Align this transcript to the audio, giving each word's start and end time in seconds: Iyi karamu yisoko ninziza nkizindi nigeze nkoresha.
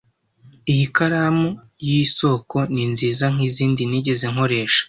Iyi 0.71 0.85
karamu 0.95 1.47
yisoko 1.87 2.57
ninziza 2.73 3.25
nkizindi 3.33 3.83
nigeze 3.89 4.25
nkoresha. 4.33 4.79